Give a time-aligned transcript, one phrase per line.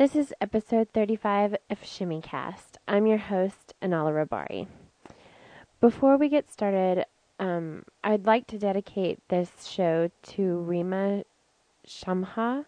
[0.00, 2.78] This is episode 35 of Shimmycast.
[2.88, 4.66] I'm your host, Anala Rabari.
[5.78, 7.04] Before we get started,
[7.38, 11.24] um, I'd like to dedicate this show to Reema
[11.86, 12.64] Samaha.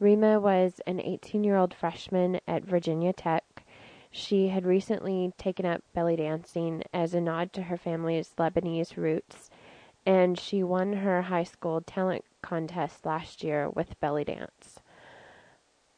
[0.00, 3.66] Reema was an 18 year old freshman at Virginia Tech.
[4.10, 9.50] She had recently taken up belly dancing as a nod to her family's Lebanese roots,
[10.06, 14.78] and she won her high school talent contest last year with belly dance.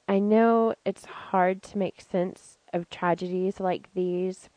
[0.06, 4.50] I know it's hard to make sense of tragedies like these,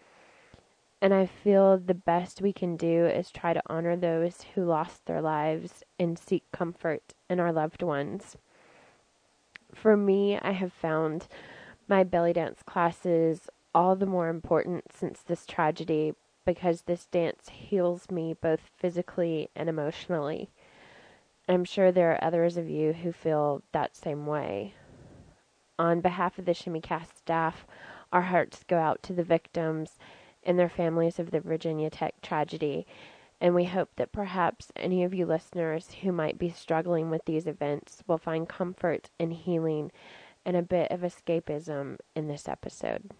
[1.02, 5.06] and I feel the best we can do is try to honor those who lost
[5.06, 8.36] their lives and seek comfort in our loved ones.
[9.73, 11.28] For me, I have found
[11.88, 16.14] my belly dance classes all the more important since this tragedy
[16.45, 20.50] because this dance heals me both physically and emotionally.
[21.48, 24.73] I'm sure there are others of you who feel that same way.
[25.80, 27.67] On behalf of the Shimmycast staff,
[28.12, 30.00] our hearts go out to the victims
[30.44, 32.88] and their families of the Virginia Tech tragedy,
[33.39, 37.45] and we hope that perhaps any of you listeners who might be struggling with these
[37.45, 39.92] events will find comfort and healing
[40.45, 43.12] and a bit of escapism in this episode.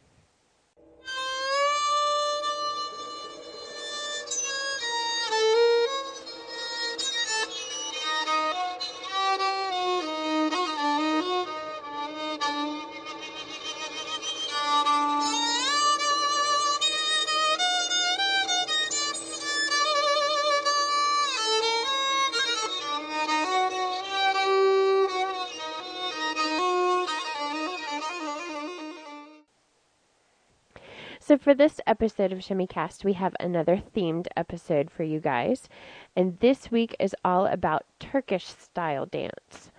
[31.28, 35.68] So, for this episode of Shimmycast, we have another themed episode for you guys.
[36.16, 39.70] And this week is all about Turkish style dance.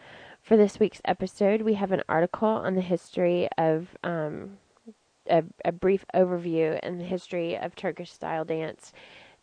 [0.43, 4.59] For this week's episode, we have an article on the history of, um,
[5.31, 8.93] a, a brief overview in the history of Turkish style dance,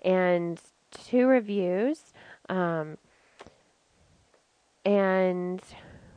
[0.03, 0.61] and
[0.91, 2.13] two reviews.
[2.49, 2.99] Um,
[4.85, 5.59] and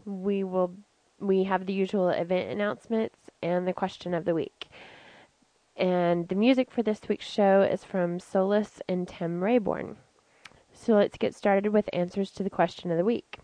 [0.05, 0.75] we will
[1.19, 4.58] we have the usual event announcements and the question of the week.
[5.79, 9.95] And the music for this week's show is from Solace and Tim Rayborn.
[10.73, 13.39] So let's get started with answers to the question of the week.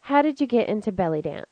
[0.00, 1.46] How did you get into belly dance?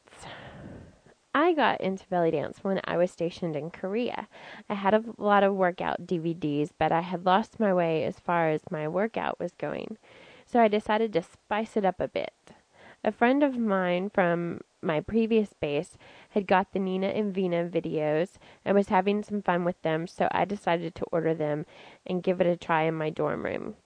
[1.36, 4.26] I got into belly dance when I was stationed in Korea.
[4.70, 8.48] I had a lot of workout DVDs, but I had lost my way as far
[8.48, 9.98] as my workout was going.
[10.46, 12.32] So I decided to spice it up a bit.
[13.04, 15.98] A friend of mine from my previous base
[16.30, 20.28] had got the Neena and Veena videos and was having some fun with them, so
[20.30, 21.66] I decided to order them
[22.06, 23.76] and give it a try in my dorm room.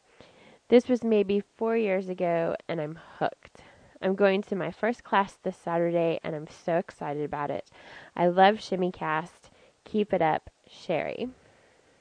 [0.69, 3.63] This was maybe four years ago, and I'm hooked.
[4.03, 7.71] I'm going to my first class this Saturday and I'm so excited about it.
[8.17, 9.51] I love Shimmycast.
[9.85, 11.29] Keep it up, Sherry.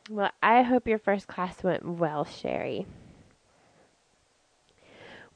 [0.10, 2.86] Well, I hope your first class went well, Sherry.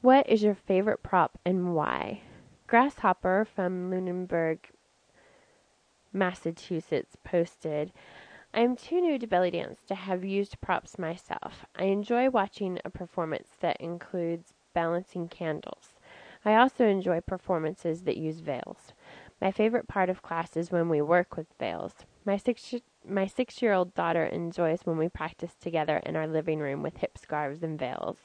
[0.00, 2.22] What is your favorite prop and why?
[2.66, 4.58] Grasshopper from Lunenburg,
[6.12, 7.92] Massachusetts posted,
[8.52, 11.66] I am too new to belly dance to have used props myself.
[11.74, 15.93] I enjoy watching a performance that includes balancing candles.
[16.46, 18.92] I also enjoy performances that use veils.
[19.40, 22.04] My favorite part of class is when we work with veils.
[22.24, 22.74] My six
[23.06, 26.98] my six year old daughter enjoys when we practice together in our living room with
[26.98, 28.18] hip scarves and veils.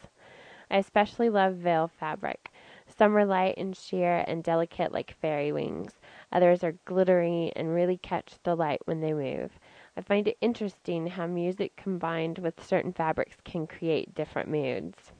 [0.70, 2.52] I especially love veil fabric.
[2.88, 6.00] Some are light and sheer and delicate like fairy wings.
[6.34, 9.58] Others are glittery and really catch the light when they move.
[9.96, 15.14] I find it interesting how music combined with certain fabrics can create different moods.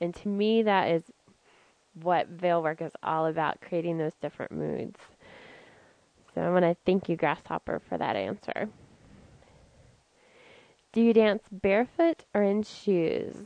[0.00, 1.02] And to me, that is
[1.94, 4.98] what veil work is all about creating those different moods.
[6.34, 8.68] So I want to thank you, Grasshopper, for that answer.
[10.92, 13.36] Do you dance barefoot or in shoes?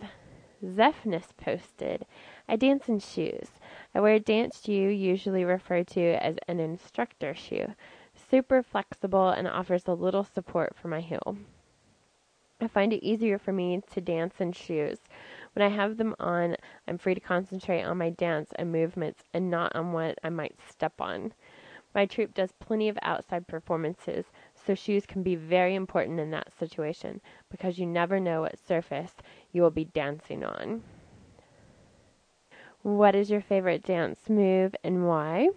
[0.65, 2.07] Zephnis posted,
[2.49, 3.49] I dance in shoes.
[3.95, 7.75] I wear a dance shoe, usually referred to as an instructor shoe.
[8.15, 11.37] Super flexible and offers a little support for my heel.
[12.61, 14.99] I find it easier for me to dance in shoes
[15.55, 16.57] when I have them on,
[16.87, 20.59] I'm free to concentrate on my dance and movements and not on what I might
[20.69, 21.33] step on.
[21.95, 26.53] My troupe does plenty of outside performances, so shoes can be very important in that
[26.59, 27.21] situation
[27.51, 29.15] because you never know what surface
[29.53, 30.83] you will be dancing on.
[32.83, 35.51] What is your favorite dance move and why?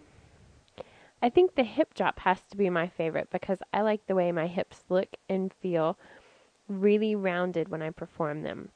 [1.22, 4.32] I think the hip drop has to be my favorite because I like the way
[4.32, 5.98] my hips look and feel
[6.68, 8.70] really rounded when I perform them.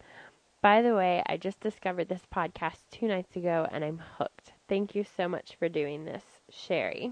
[0.62, 4.54] By the way, I just discovered this podcast two nights ago and I'm hooked.
[4.70, 7.12] Thank you so much for doing this, Sherry.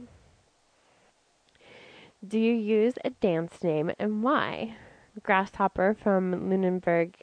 [2.25, 4.75] Do you use a dance name and why?
[5.23, 7.15] Grasshopper from Lunenburg,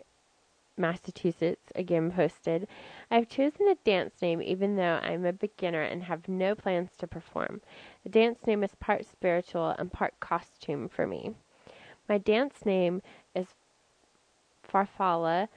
[0.76, 2.67] Massachusetts, again posted,
[3.08, 7.06] I've chosen a dance name even though I'm a beginner and have no plans to
[7.06, 7.61] perform.
[8.05, 11.37] A dance name is part spiritual and part costume for me.
[12.08, 13.00] My dance name
[13.34, 13.46] is
[14.69, 15.49] Farfalla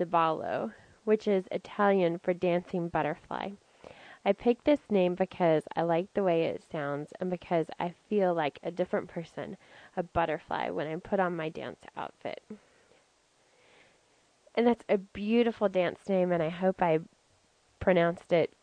[0.00, 0.72] de Ballo,
[1.04, 3.50] which is Italian for dancing butterfly.
[4.24, 8.32] I picked this name because I like the way it sounds and because I feel
[8.32, 9.58] like a different person,
[9.98, 12.42] a butterfly, when I put on my dance outfit.
[14.54, 17.00] And that's a beautiful dance name, and I hope I
[17.78, 18.54] pronounced it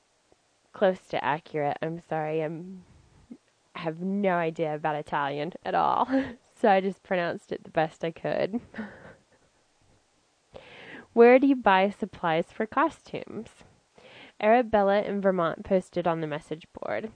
[0.73, 1.77] close to accurate.
[1.83, 2.83] I'm sorry, I'm
[3.75, 6.07] I have no idea about Italian at all,
[6.59, 8.59] so I just pronounced it the best I could.
[11.17, 13.47] Where do you buy supplies for costumes?
[14.39, 17.11] Arabella in Vermont posted on the message board.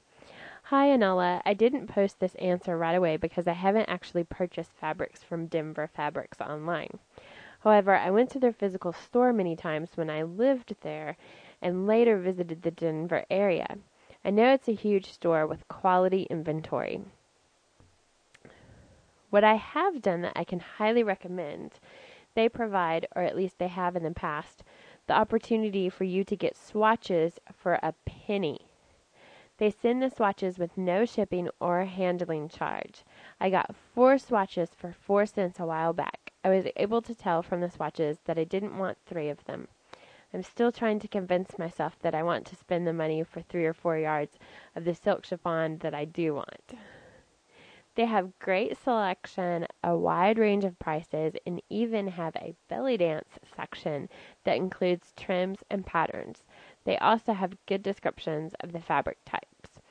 [0.64, 1.44] Hi, Anala.
[1.46, 5.88] I didn't post this answer right away because I haven't actually purchased fabrics from Denver
[5.88, 6.98] Fabrics online.
[7.60, 11.16] However, I went to their physical store many times when I lived there
[11.62, 13.78] and later visited the Denver area.
[14.26, 17.04] I know it's a huge store with quality inventory.
[19.30, 21.74] What I have done that I can highly recommend
[22.34, 24.64] they provide, or at least they have in the past,
[25.08, 28.68] the opportunity for you to get swatches for a penny.
[29.58, 33.04] They send the swatches with no shipping or handling charge.
[33.40, 36.32] I got four swatches for four cents a while back.
[36.44, 39.68] I was able to tell from the swatches that I didn't want three of them.
[40.34, 43.66] I'm still trying to convince myself that I want to spend the money for three
[43.66, 44.40] or four yards
[44.76, 46.74] of the silk chiffon that I do want.
[47.96, 53.38] They have great selection, a wide range of prices, and even have a belly dance
[53.56, 54.08] section
[54.46, 56.46] that includes trims and patterns.
[56.86, 59.82] They also have good descriptions of the fabric types.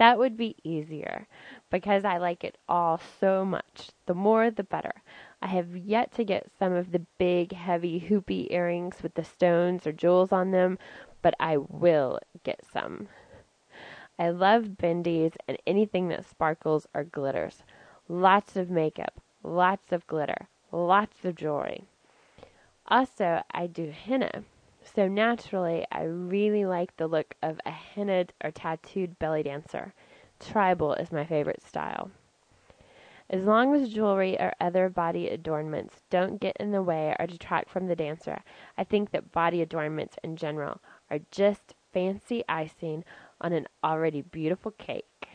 [0.00, 1.26] That would be easier
[1.68, 3.90] because I like it all so much.
[4.06, 5.02] The more, the better.
[5.42, 9.86] I have yet to get some of the big, heavy, hoopy earrings with the stones
[9.86, 10.78] or jewels on them,
[11.20, 13.08] but I will get some.
[14.18, 17.62] I love bendies and anything that sparkles or glitters.
[18.08, 21.84] Lots of makeup, lots of glitter, lots of jewelry.
[22.86, 24.44] Also, I do henna.
[24.94, 29.94] So naturally, I really like the look of a hennaed or tattooed belly dancer.
[30.40, 32.10] Tribal is my favorite style.
[33.28, 37.70] As long as jewelry or other body adornments don't get in the way or detract
[37.70, 38.42] from the dancer,
[38.76, 43.04] I think that body adornments in general are just fancy icing
[43.40, 45.28] on an already beautiful cake.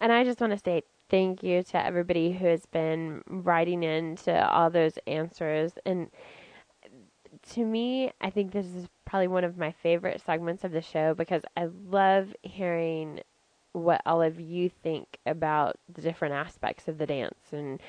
[0.00, 4.16] And I just want to say thank you to everybody who has been writing in
[4.16, 6.10] to all those answers and
[7.50, 11.14] to me, I think this is probably one of my favorite segments of the show
[11.14, 13.20] because I love hearing
[13.72, 17.80] what all of you think about the different aspects of the dance and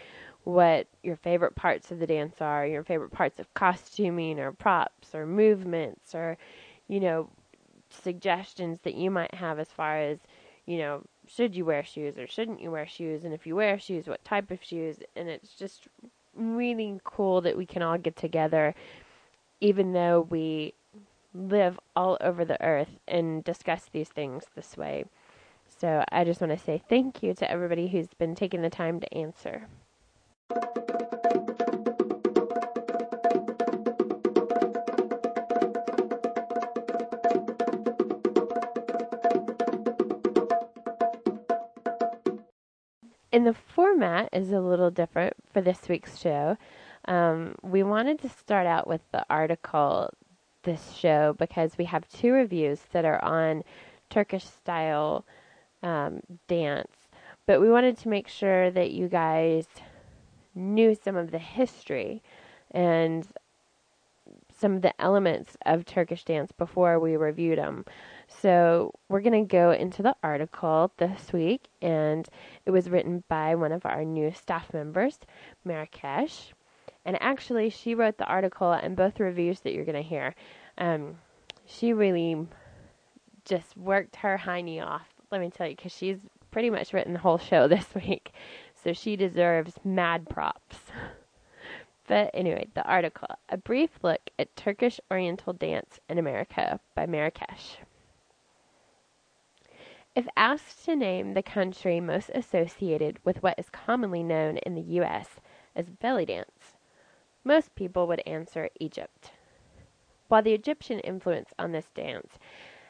[0.43, 5.13] what your favorite parts of the dance are, your favorite parts of costuming or props
[5.13, 6.37] or movements or,
[6.87, 7.29] you know,
[7.89, 10.19] suggestions that you might have as far as,
[10.65, 13.23] you know, should you wear shoes or shouldn't you wear shoes?
[13.23, 14.97] And if you wear shoes, what type of shoes?
[15.15, 15.87] And it's just
[16.35, 18.73] really cool that we can all get together
[19.63, 20.73] even though we
[21.33, 25.05] live all over the earth and discuss these things this way.
[25.79, 28.99] So I just want to say thank you to everybody who's been taking the time
[28.99, 29.67] to answer.
[43.31, 46.57] And the format is a little different for this week's show.
[47.05, 50.09] Um, we wanted to start out with the article
[50.63, 53.63] this show because we have two reviews that are on
[54.09, 55.25] Turkish style
[55.81, 56.93] um, dance,
[57.45, 59.65] but we wanted to make sure that you guys
[60.55, 62.21] knew some of the history
[62.71, 63.27] and
[64.57, 67.83] some of the elements of Turkish dance before we reviewed them.
[68.27, 72.27] So we're going to go into the article this week, and
[72.65, 75.19] it was written by one of our new staff members,
[75.65, 76.53] Marrakesh.
[77.05, 80.35] And actually, she wrote the article and both reviews that you're going to hear.
[80.77, 81.17] Um,
[81.65, 82.47] she really
[83.45, 86.19] just worked her hiney off, let me tell you, because she's
[86.51, 88.31] pretty much written the whole show this week.
[88.83, 90.77] So she deserves mad props.
[92.05, 97.77] But anyway, the article A Brief Look at Turkish Oriental Dance in America by Marrakesh.
[100.15, 104.81] If asked to name the country most associated with what is commonly known in the
[104.81, 105.39] U.S.
[105.75, 106.62] as belly dance,
[107.43, 109.31] most people would answer Egypt.
[110.27, 112.39] While the Egyptian influence on this dance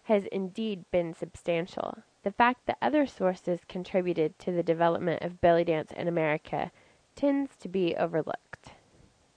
[0.03, 5.63] has indeed been substantial, the fact that other sources contributed to the development of belly
[5.63, 6.71] dance in America
[7.15, 8.71] tends to be overlooked.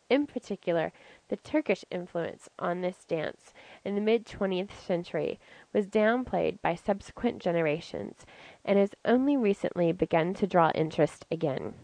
[0.08, 0.92] In particular,
[1.28, 3.52] the Turkish influence on this dance
[3.84, 5.40] in the mid 20th century
[5.72, 8.24] was downplayed by subsequent generations
[8.64, 11.74] and has only recently begun to draw interest again.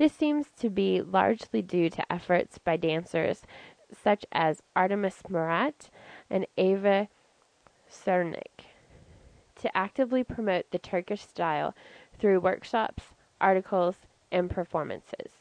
[0.00, 3.42] This seems to be largely due to efforts by dancers
[3.92, 5.90] such as Artemis Mourat
[6.30, 7.08] and Eva
[7.86, 8.64] Cernik
[9.56, 11.74] to actively promote the Turkish style
[12.18, 13.96] through workshops, articles,
[14.32, 15.32] and performances.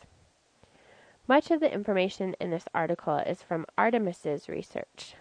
[1.26, 5.16] Much of the information in this article is from Artemis's research.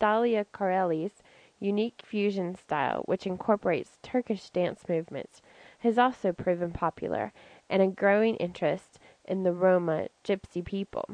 [0.00, 1.24] Dalia Carella's
[1.58, 5.42] unique fusion style, which incorporates Turkish dance movements,
[5.80, 7.32] has also proven popular
[7.68, 11.08] and a growing interest in the Roma gypsy people,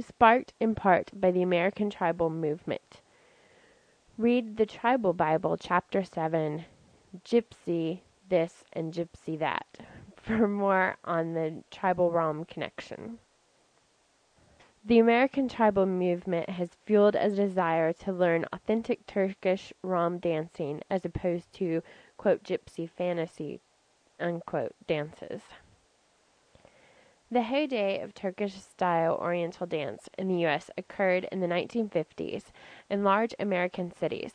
[0.00, 3.00] sparked in part by the American tribal movement.
[4.18, 6.64] Read the Tribal Bible, Chapter 7,
[7.24, 9.66] Gypsy This and Gypsy That,
[10.16, 13.18] for more on the tribal Rom connection.
[14.84, 21.04] The American tribal movement has fueled a desire to learn authentic Turkish Rom dancing as
[21.04, 21.82] opposed to,
[22.16, 23.60] quote, gypsy fantasy,
[24.86, 25.42] dances.
[27.32, 30.68] The heyday of Turkish style Oriental dance in the U.S.
[30.76, 32.46] occurred in the 1950s
[32.90, 34.32] in large American cities,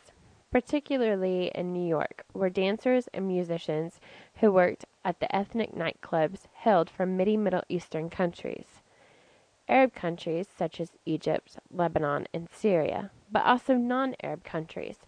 [0.50, 4.00] particularly in New York, where dancers and musicians
[4.38, 8.82] who worked at the ethnic nightclubs hailed from many Middle Eastern countries.
[9.68, 15.00] Arab countries such as Egypt, Lebanon, and Syria, but also non Arab countries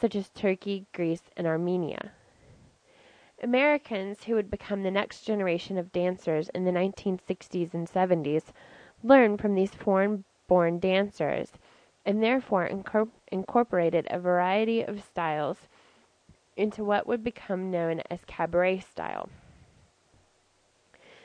[0.00, 2.10] such as Turkey, Greece, and Armenia.
[3.42, 8.44] Americans who would become the next generation of dancers in the 1960s and 70s
[9.02, 11.52] learned from these foreign born dancers
[12.06, 12.70] and therefore
[13.30, 15.68] incorporated a variety of styles
[16.56, 19.28] into what would become known as cabaret style.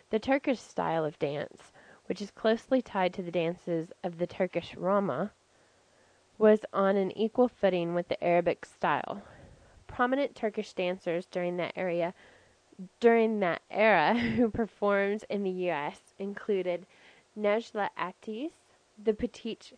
[0.10, 1.72] The Turkish style of dance,
[2.08, 5.32] which is closely tied to the dances of the Turkish Roma,
[6.38, 9.22] was on an equal footing with the Arabic style.
[9.91, 12.13] Prominent Turkish dancers during that area
[13.00, 16.86] during that era who performed in the US included
[17.38, 18.53] Nejla Ates,
[19.01, 19.74] the petite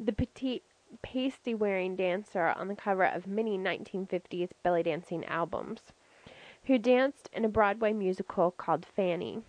[0.00, 0.62] the petite
[1.02, 5.80] pasty wearing dancer on the cover of many 1950s belly dancing albums,
[6.64, 9.42] who danced in a Broadway musical called Fanny,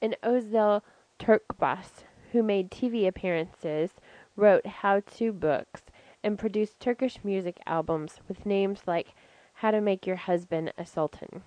[0.00, 0.82] and Özel
[1.18, 3.92] Turkbas, who made TV appearances,
[4.36, 5.82] wrote how to books,
[6.22, 9.14] and produced Turkish music albums with names like
[9.54, 11.42] How to Make Your Husband a Sultan.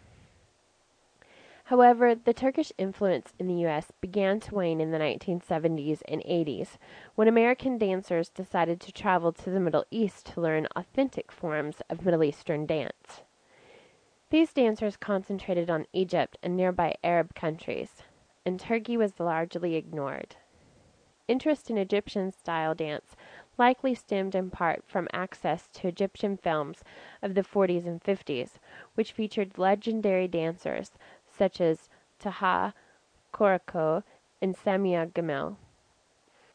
[1.65, 3.91] However, the Turkish influence in the U.S.
[3.99, 6.77] began to wane in the 1970s and 80s
[7.15, 12.05] when American dancers decided to travel to the Middle East to learn authentic forms of
[12.05, 13.23] Middle Eastern dance.
[14.29, 18.03] These dancers concentrated on Egypt and nearby Arab countries,
[18.45, 20.35] and Turkey was largely ignored.
[21.27, 23.15] Interest in Egyptian style dance
[23.57, 26.83] likely stemmed in part from access to Egyptian films
[27.21, 28.51] of the 40s and 50s,
[28.95, 30.91] which featured legendary dancers
[31.27, 32.73] such as Tahia,
[33.33, 34.03] Carioca,
[34.41, 35.57] and Samia Gamal.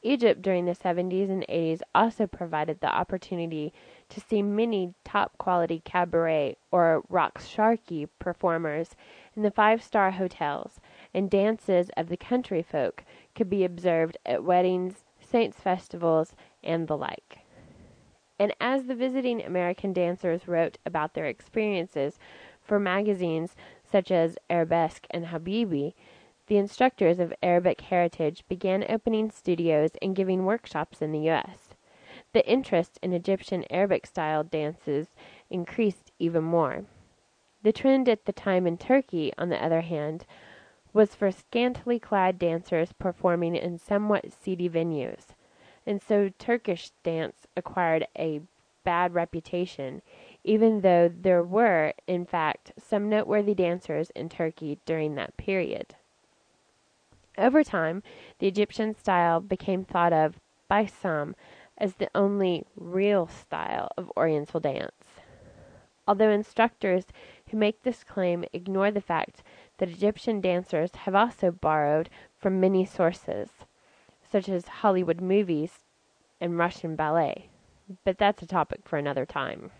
[0.02, 3.70] Egypt during the 70s and 80s also provided the opportunity
[4.08, 8.96] to see many top quality cabaret or raqs sharqi performers
[9.36, 10.80] in the five star hotels,
[11.12, 13.04] and dances of the country folk
[13.34, 17.40] could be observed at weddings, saints' festivals, and the like.
[18.38, 22.18] And as the visiting American dancers wrote about their experiences
[22.62, 23.54] for magazines
[23.90, 25.94] such as Arabesque and Habibi,
[26.46, 31.74] the instructors of Arabic heritage began opening studios and giving workshops in the U.S.
[32.32, 35.08] The interest in Egyptian Arabic style dances
[35.48, 36.84] increased even more.
[37.62, 40.24] The trend at the time in Turkey, on the other hand,
[40.92, 45.26] was for scantily clad dancers performing in somewhat seedy venues,
[45.90, 48.40] and so Turkish dance acquired a
[48.84, 50.02] bad reputation,
[50.44, 55.96] even though there were, in fact, some noteworthy dancers in Turkey during that period.
[57.36, 58.04] Over time,
[58.38, 61.34] the Egyptian style became thought of by some
[61.76, 64.92] as the only real style of Oriental dance.
[66.06, 67.06] Although instructors
[67.50, 69.42] who make this claim ignore the fact
[69.78, 73.48] that Egyptian dancers have also borrowed from many sources,
[74.30, 75.80] such as Hollywood movies
[76.40, 77.48] and Russian ballet,
[78.04, 79.70] but that's a topic for another time.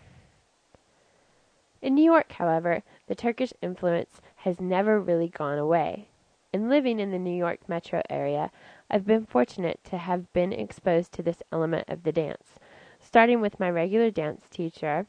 [1.81, 6.09] In New York, however, the Turkish influence has never really gone away.
[6.53, 8.51] In living in the New York metro area,
[8.89, 12.55] I've been fortunate to have been exposed to this element of the dance,
[12.99, 15.07] starting with my regular dance teacher,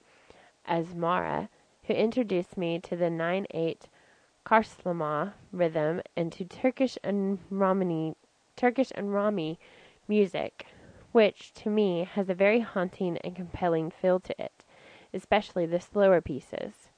[0.68, 1.48] Asmara,
[1.84, 3.88] who introduced me to the 9/8
[4.46, 8.14] Karslama rhythm and to Turkish and Romani
[8.56, 9.58] Turkish and Rami
[10.06, 10.66] music,
[11.12, 14.64] which, to me, has a very haunting and compelling feel to it,
[15.12, 16.88] especially the slower pieces.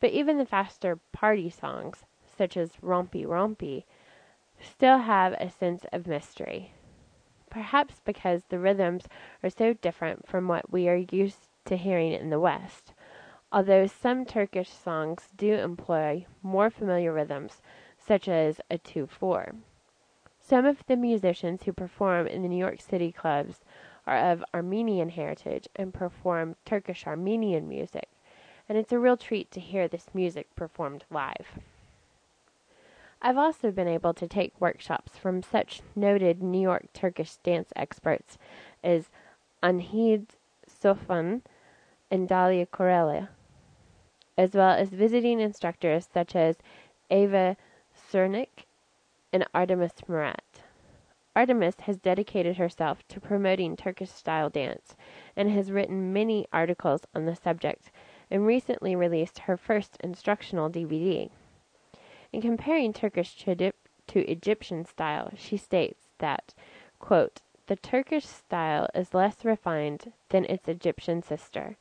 [0.00, 3.84] But even the faster "party" songs such as "Rompy Rompy,"
[4.60, 6.72] still have a sense of mystery.
[7.50, 9.08] Perhaps because the rhythms
[9.42, 12.92] are so different from what we are used to hearing in the West,
[13.50, 17.60] although some Turkish songs do employ more familiar rhythms,
[17.98, 19.54] such as a 2 4.
[20.48, 23.60] Some of the musicians who perform in the New York City clubs
[24.06, 28.08] are of Armenian heritage and perform Turkish Armenian music,
[28.66, 31.58] and it's a real treat to hear this music performed live.
[33.20, 38.38] I've also been able to take workshops from such noted New York Turkish dance experts
[38.82, 39.10] as
[39.62, 40.28] Anahid
[40.66, 41.42] Sofian
[42.10, 43.28] and Dalia Carella,
[44.38, 46.56] as well as visiting instructors such as
[47.10, 47.58] Eva
[48.10, 48.64] Cernik
[49.32, 50.62] and Artemis Mourat.
[51.36, 54.96] Artemis has dedicated herself to promoting Turkish style dance
[55.36, 57.90] and has written many articles on the subject
[58.30, 61.30] and recently released her first instructional DVD.
[62.32, 63.72] In comparing Turkish to
[64.30, 66.54] Egyptian style, she states that,
[66.98, 71.76] quote, "The Turkish style is less refined than its Egyptian sister.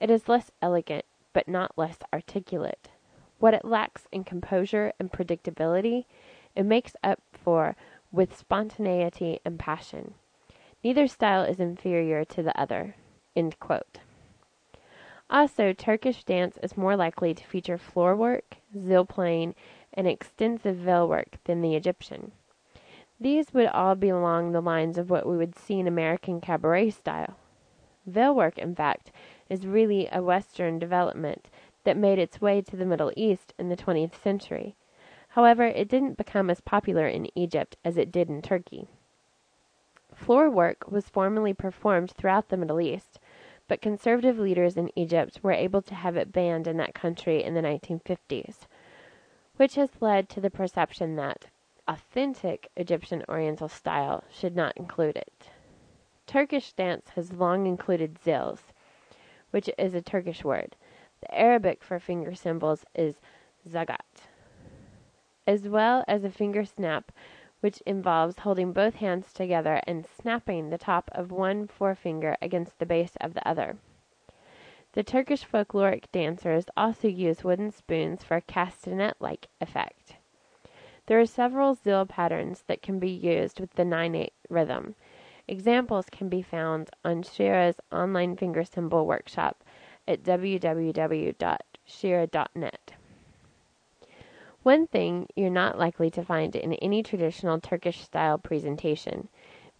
[0.00, 2.90] It is less elegant, but not less articulate.
[3.38, 6.06] What it lacks in composure and predictability,
[6.56, 7.76] it makes up for
[8.10, 10.14] with spontaneity and passion.
[10.82, 12.96] Neither style is inferior to the other."
[15.28, 19.54] Also, Turkish dance is more likely to feature floor work, zil playing,
[19.92, 22.32] and extensive veil work than the Egyptian.
[23.18, 26.90] These would all be along the lines of what we would see in American cabaret
[26.90, 27.36] style.
[28.06, 29.10] Veil work, in fact,
[29.48, 31.48] is really a Western development
[31.84, 34.76] that made its way to the Middle East in the 20th century.
[35.36, 38.88] However, it didn't become as popular in Egypt as it did in Turkey.
[40.14, 43.20] Floor work was formerly performed throughout the Middle East,
[43.68, 47.52] but conservative leaders in Egypt were able to have it banned in that country in
[47.52, 48.66] the 1950s
[49.56, 51.46] which has led to the perception that
[51.88, 55.50] authentic Egyptian Oriental style should not include it.
[56.26, 58.58] Turkish dance has long included zils,
[59.50, 60.76] which is a Turkish word.
[61.20, 63.20] The Arabic for finger cymbals is
[63.68, 64.25] zagat,
[65.46, 67.12] as well as a finger snap,
[67.60, 72.86] which involves holding both hands together and snapping the top of one forefinger against the
[72.86, 73.76] base of the other.
[74.92, 80.16] The Turkish folkloric dancers also use wooden spoons for a castanet-like effect.
[81.06, 84.94] There are several zil patterns that can be used with the 9/8 rhythm.
[85.46, 89.62] Examples can be found on Shira's online finger cymbal workshop
[90.08, 91.36] at www.shira.net.
[94.66, 99.28] One thing you're not likely to find in any traditional Turkish style presentation,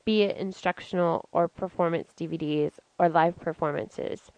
[0.04, 4.30] be it instructional or performance DVDs or live performances,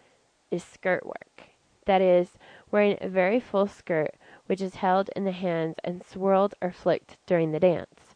[0.49, 1.43] is skirt work.
[1.85, 2.39] That is,
[2.71, 4.15] wearing a very full skirt
[4.47, 8.15] which is held in the hands and swirled or flicked during the dance.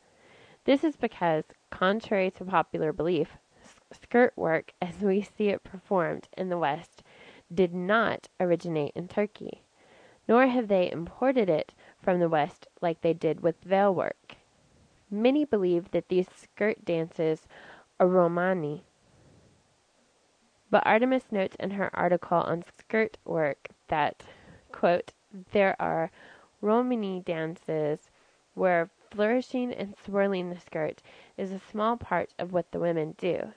[0.65, 3.37] This is because, contrary to popular belief,
[3.91, 7.03] skirt work as we see it performed in the West
[7.53, 9.61] did not originate in Turkey,
[10.27, 14.35] nor have they imported it from the West like they did with veil work.
[15.09, 17.47] Many believe that these skirt dances
[17.99, 18.83] are Romani,
[20.69, 24.23] but Artemis notes in her article on skirt work that,
[24.71, 25.13] quote,
[25.51, 26.09] there are
[26.61, 28.09] Romani dances
[28.55, 31.01] where flourishing and swirling the skirt
[31.37, 33.53] is a small part of what the women do.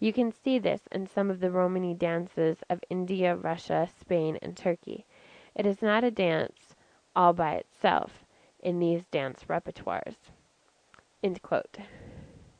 [0.00, 4.56] You can see this in some of the Romani dances of India, Russia, Spain, and
[4.56, 5.04] Turkey.
[5.54, 6.74] It is not a dance
[7.14, 8.24] all by itself.
[8.60, 10.16] in these dance repertoires.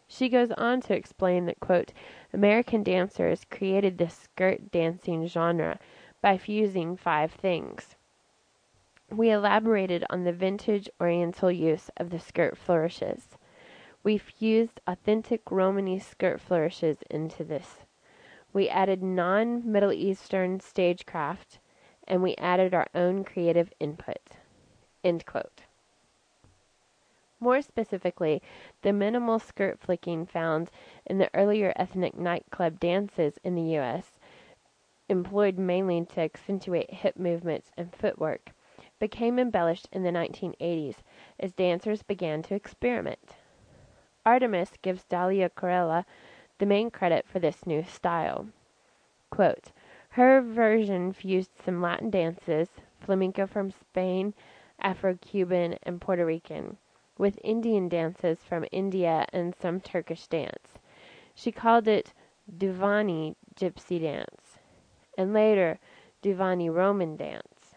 [0.06, 1.92] She goes on to explain that,
[2.34, 5.78] American dancers created the skirt dancing genre
[6.20, 7.96] by fusing five things.
[9.10, 13.38] We elaborated on the vintage Oriental use of the skirt flourishes.
[14.02, 17.78] We fused authentic Romany skirt flourishes into this.
[18.52, 21.60] We added non Middle Eastern stagecraft,
[22.06, 24.20] and we added our own creative input.
[27.38, 28.40] More specifically,
[28.80, 30.70] the minimal skirt flicking found
[31.04, 34.18] in the earlier ethnic nightclub dances in the U.S.,
[35.10, 38.52] employed mainly to accentuate hip movements and footwork,
[38.98, 40.96] became embellished in the 1980s
[41.38, 43.36] as dancers began to experiment.
[44.24, 46.06] Artemis gives Dalia Carella
[46.58, 48.48] the main credit for this new style.
[49.28, 49.72] Quote,
[50.10, 52.68] her version fused some Latin dances,
[53.00, 54.32] flamenco from Spain,
[54.84, 56.76] Afro Cuban, and Puerto Rican,
[57.16, 60.78] with Indian dances from India and some Turkish dance.
[61.34, 62.12] She called it
[62.54, 64.58] Duvani Gypsy Dance,
[65.16, 65.78] and later
[66.22, 67.76] Duvani Roman Dance,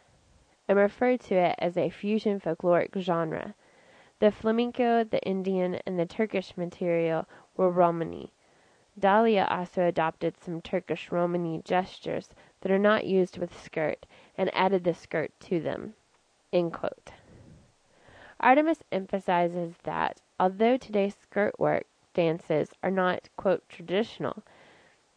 [0.68, 3.56] and referred to it as a fusion folkloric genre.
[4.20, 8.34] The flamenco, the Indian, and the Turkish material were Romani.
[9.00, 14.06] Dalia also adopted some Turkish Romani gestures that are not used with skirt
[14.38, 15.94] and added the skirt to them.
[18.40, 23.28] Artemis emphasizes that, although today's skirt work dances are not
[23.68, 24.44] "traditional,"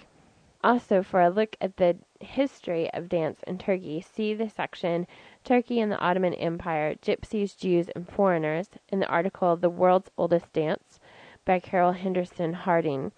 [0.64, 5.08] Also, for a look at the history of dance in Turkey, see the section
[5.44, 10.52] Turkey and the Ottoman Empire, Gypsies, Jews, and Foreigners in the article The World's Oldest
[10.54, 11.00] Dance
[11.46, 13.12] by Carol Henderson Harding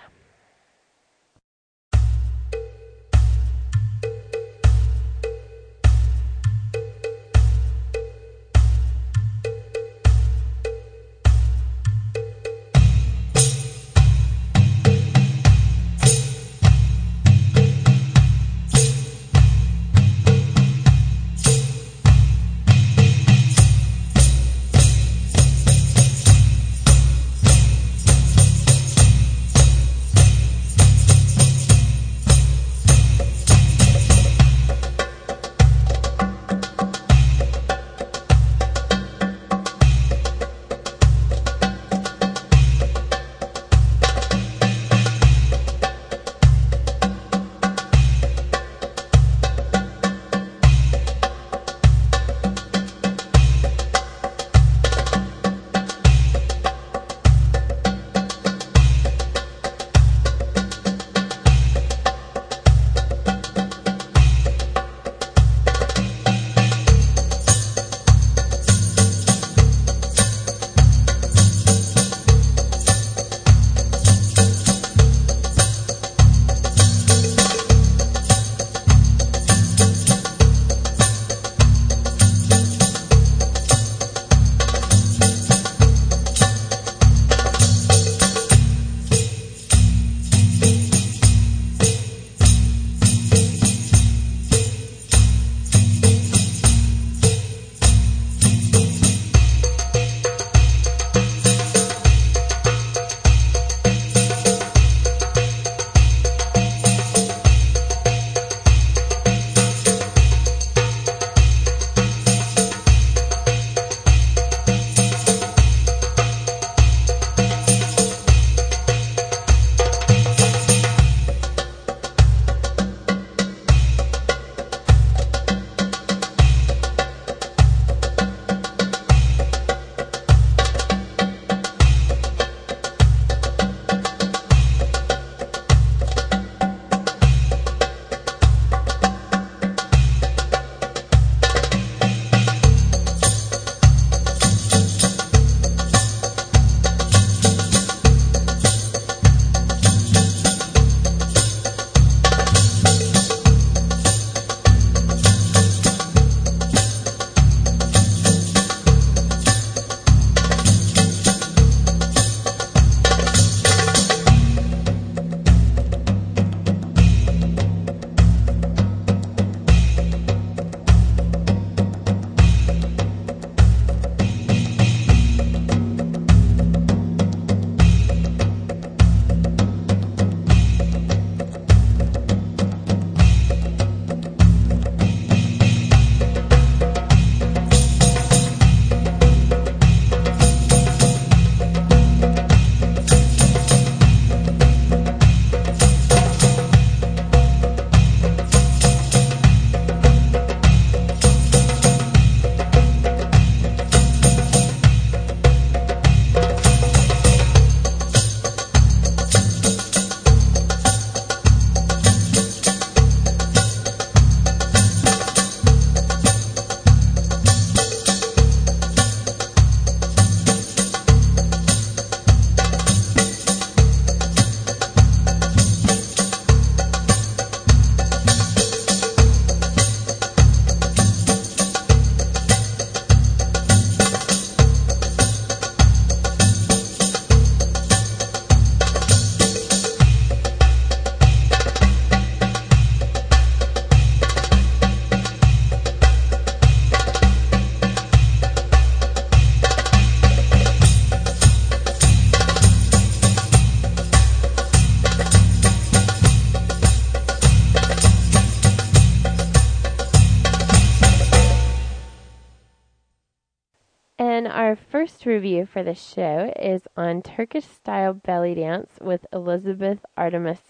[265.65, 270.61] For the show is on Turkish style belly dance with Elizabeth Artemis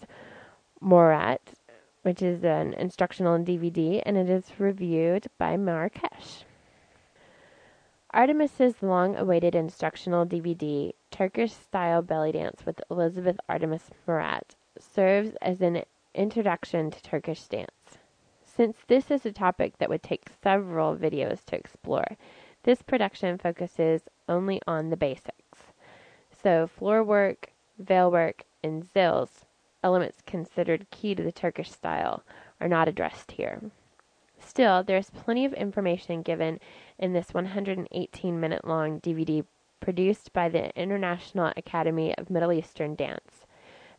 [0.80, 1.54] Mourat,
[2.02, 6.44] which is an instructional DVD, and it is reviewed by Marrakesh.
[8.12, 15.60] Artemis's long awaited instructional DVD, Turkish Style Belly Dance with Elizabeth Artemis Mourat, serves as
[15.60, 17.98] an introduction to Turkish dance.
[18.42, 22.16] Since this is a topic that would take several videos to explore,
[22.62, 25.58] this production focuses only on the basics.
[26.42, 29.44] So, floor work, veil work, and zills,
[29.82, 32.22] elements considered key to the Turkish style,
[32.60, 33.70] are not addressed here.
[34.38, 36.60] Still, there is plenty of information given
[36.98, 39.44] in this 118 minute long DVD
[39.80, 43.46] produced by the International Academy of Middle Eastern Dance.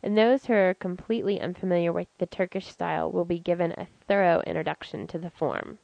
[0.02, 4.42] And those who are completely unfamiliar with the Turkish style will be given a thorough
[4.46, 5.78] introduction to the form.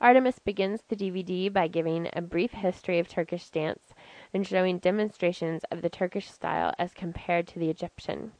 [0.00, 3.92] Artemis begins the DVD by giving a brief history of Turkish dance
[4.32, 8.32] and showing demonstrations of the Turkish style as compared to the Egyptian.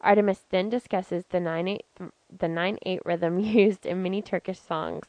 [0.00, 1.78] Artemis then discusses the 9
[2.36, 5.06] the 9 8 rhythm used in many Turkish songs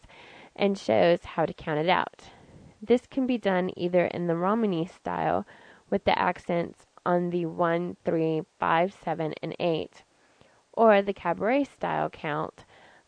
[0.56, 2.30] and shows how to count it out.
[2.80, 5.48] This can be done either in the Romani style
[5.90, 10.04] with the accents on the 1, 3, 5, 7, and 8,
[10.74, 12.66] or the cabaret style count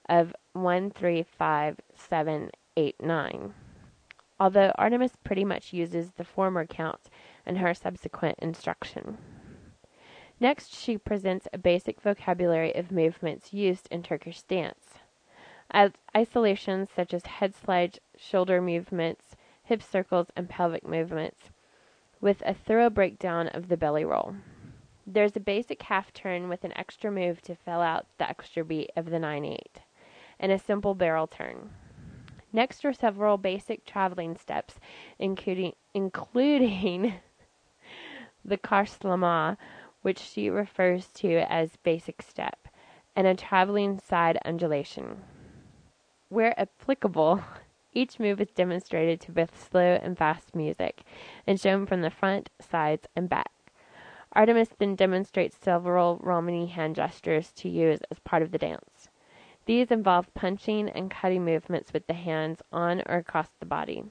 [0.09, 3.53] of 1, 3, 5, 7, 8, 9.
[4.39, 7.09] Although Artemis pretty much uses the former count
[7.45, 9.17] in her subsequent instruction.
[10.39, 14.99] Next, she presents a basic vocabulary of movements used in Turkish dance.
[15.71, 21.49] As isolations such as head slides, shoulder movements, hip circles, and pelvic movements,
[22.21, 24.35] with a thorough breakdown of the belly roll.
[25.05, 28.91] There's a basic half turn with an extra move to fill out the extra beat
[28.95, 29.81] of the 9 8,
[30.39, 31.69] and a simple barrel turn.
[32.53, 34.79] Next are several basic traveling steps,
[35.19, 37.15] including, including
[38.45, 39.57] the karşılama,
[40.01, 42.67] which she refers to as basic step,
[43.15, 45.23] and a traveling side undulation.
[46.29, 47.43] Where applicable,
[47.93, 51.01] each move is demonstrated to both slow and fast music,
[51.45, 53.51] and shown from the front, sides, and back.
[54.33, 58.96] Artemis then demonstrates several Romani hand gestures to use as part of the dance.
[59.67, 64.05] These involve punching and cutting movements with the hands on or across the body.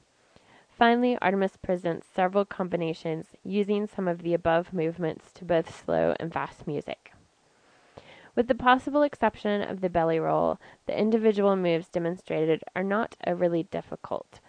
[0.69, 6.31] Finally, Artemis presents several combinations using some of the above movements to both slow and
[6.31, 7.13] fast music.
[8.35, 13.63] With the possible exception of the belly roll, the individual moves demonstrated are not overly
[13.63, 14.41] difficult,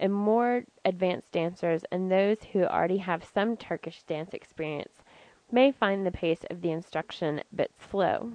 [0.00, 5.04] and more advanced dancers and those who already have some Turkish dance experience
[5.52, 8.32] may find the pace of the instruction a bit slow.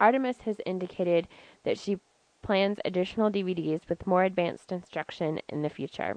[0.00, 1.28] Artemis has indicated
[1.64, 1.98] that she
[2.42, 6.16] plans additional DVDs with more advanced instruction in the future.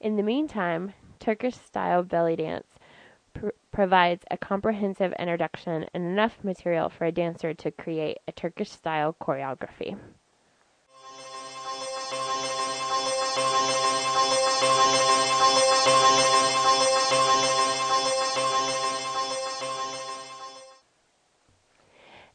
[0.00, 2.78] In the meantime, Turkish style belly dance
[3.34, 8.70] pr- provides a comprehensive introduction and enough material for a dancer to create a Turkish
[8.70, 9.98] style choreography.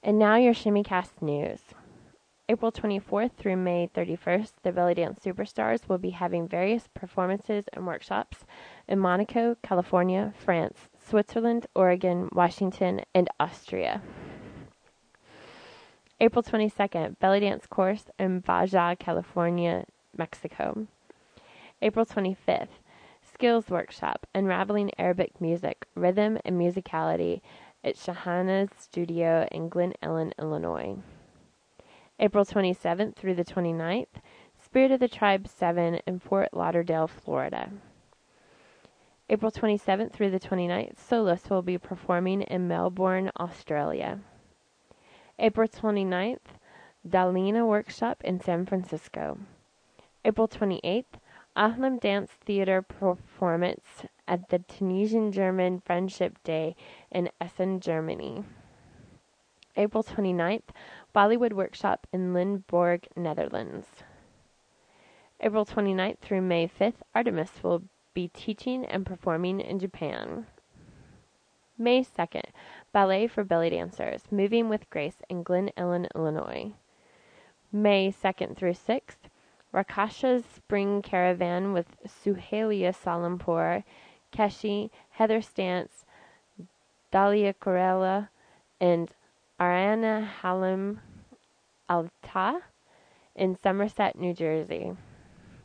[0.06, 1.62] And now your Shimmycast news.
[2.48, 7.88] April 24th through May 31st, the Belly Dance Superstars will be having various performances and
[7.88, 8.46] workshops
[8.88, 14.04] in Monaco, California, France, Switzerland, Oregon, Washington, and Austria.
[16.22, 20.86] April 22nd, Belly Dance Course in Baja, California, Mexico.
[21.82, 22.68] April 25th,
[23.34, 27.42] Skills Workshop, Unraveling Arabic Music, Rhythm and Musicality
[27.86, 30.98] at Shahana's Studio in Glen Ellyn, Illinois.
[32.20, 34.08] April 27th through the 29th,
[34.60, 37.70] Spirit of the Tribe 7 in Fort Lauderdale, Florida.
[39.30, 44.20] April 27th through the 29th, Solace will be performing in Melbourne, Australia.
[45.38, 46.58] April 29th,
[47.08, 49.38] Dalina Workshop in San Francisco.
[50.24, 51.20] April 28th,
[51.56, 56.76] Ahlam Dance Theater performance at the Tunisian German Friendship Day
[57.10, 58.44] in Essen, Germany.
[59.78, 60.74] April 29th,
[61.16, 63.88] Bollywood Workshop in Limburg, Netherlands.
[65.40, 70.48] April 29th through May 5th, Artemis will be teaching and performing in Japan.
[71.78, 72.50] May 2nd,
[72.92, 76.74] Ballet for Belly Dancers, Moving with Grace in Glen Ellyn, Illinois.
[77.72, 79.30] May 2nd through 6th,
[79.76, 83.84] Rakkasah's Spring Caravan with Suhaila Salimpour,
[84.32, 86.06] Keshi, Heather Stants,
[87.12, 88.30] Dalia Carella,
[88.80, 89.12] and
[89.60, 91.02] Ariana Halim
[91.90, 92.62] Alta
[93.36, 94.94] in Somerset, New Jersey.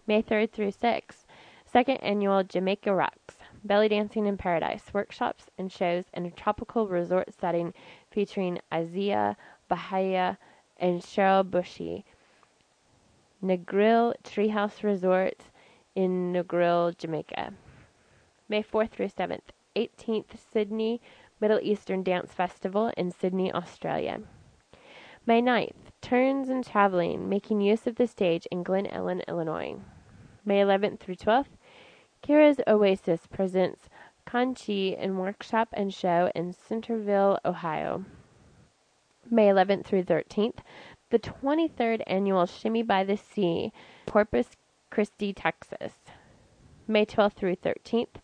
[0.09, 1.25] May 3rd through 6th,
[1.65, 7.33] Second annual Jamaica Rocks Belly Dancing in Paradise workshops and shows in a tropical resort
[7.33, 7.73] setting
[8.11, 9.37] featuring Isaiah
[9.69, 10.37] Bahia
[10.79, 12.05] and Cheryl Bushy.
[13.43, 15.45] Negril Treehouse Resort
[15.95, 17.55] in Negril, Jamaica.
[18.49, 19.51] May 4th through 7th.
[19.77, 21.01] 18th Sydney
[21.41, 24.21] Middle Eastern Dance Festival in Sydney, Australia.
[25.25, 29.77] May 9th, Turns and Traveling, making use of the stage in Glen Ellyn, Illinois.
[30.45, 31.57] May 11th through 12th,
[32.23, 33.89] Kira's Oasis presents
[34.27, 38.05] Conchi in workshop and show in Centerville, Ohio.
[39.31, 40.59] May 11th through 13th,
[41.11, 43.73] the 23rd annual Shimmy by the Sea,
[44.07, 44.51] Corpus
[44.91, 45.95] Christi, Texas.
[46.87, 48.17] May 12th through 13th,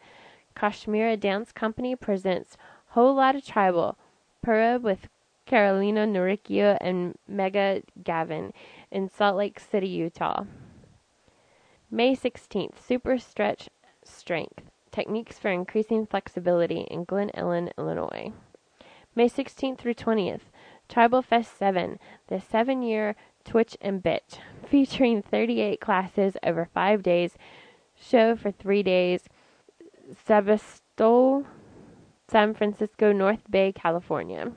[0.57, 2.57] Kashmira Dance Company presents
[2.89, 3.99] Whole Lotta Tribal,
[4.43, 5.09] Pura with
[5.45, 8.53] Carolena Nericcio and Megha Gavin
[8.91, 10.45] in Salt Lake City, Utah.
[11.91, 13.69] May 16th, Super Stretch
[14.05, 18.33] Strength Techniques for Increasing Flexibility in Glen Ellyn, Illinois.
[19.15, 20.41] May 16th through 20th,
[20.89, 24.39] Tribal Fest 7, the seven year Twitch and Bitch,
[24.69, 27.37] featuring 38 classes over five days,
[27.95, 29.23] show for three days,
[30.27, 31.45] Sebastopol,
[32.29, 34.53] San Francisco, North Bay, California.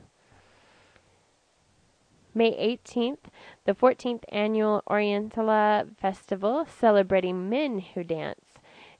[2.33, 3.25] May 18th,
[3.65, 8.45] the 14th annual Orientala Festival celebrating men who dance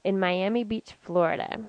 [0.04, 1.60] in Miami Beach, Florida.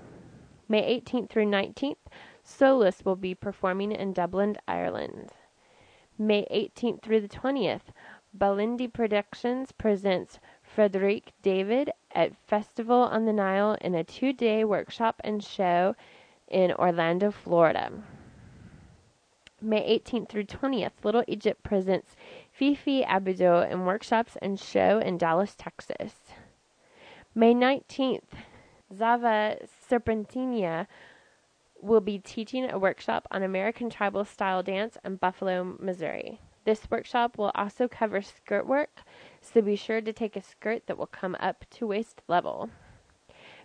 [0.68, 1.98] May 18th through 19th,
[2.44, 5.32] Solace will be performing in Dublin, Ireland.
[6.22, 7.90] May 18th through the 20th,
[8.38, 15.20] Balindi Productions presents Frederic David at Festival on the Nile in a two day workshop
[15.24, 15.96] and show
[16.48, 17.92] in Orlando, Florida.
[19.60, 22.16] May 18th through 20th, Little Egypt presents
[22.52, 26.14] Fifi Abdo in workshops and show in Dallas, Texas.
[27.34, 28.30] May 19th,
[28.96, 29.58] Zava
[29.90, 30.86] Serpentina
[31.82, 36.40] will be teaching a workshop on American tribal style dance in Buffalo, Missouri.
[36.64, 39.02] This workshop will also cover skirt work,
[39.42, 42.70] so be sure to take a skirt that will come up to waist level.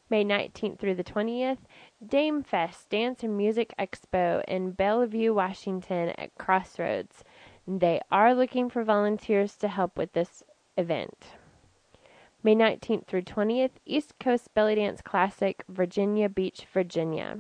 [0.09, 1.59] May 19th through the 20th,
[2.07, 7.25] Dame Fest Dance and Music Expo in Bellevue, Washington at Crossroads.
[7.67, 10.45] They are looking for volunteers to help with this
[10.77, 11.33] event.
[12.43, 17.37] May 19th through 20th, East Coast Belly Dance Classic, Virginia Beach, Virginia.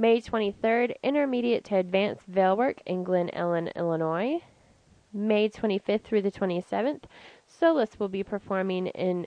[0.00, 4.40] May 23rd, Intermediate to Advanced Veil Work in Glen Ellyn, Illinois.
[5.12, 7.02] May 25th through the 27th,
[7.46, 9.26] Solace will be performing in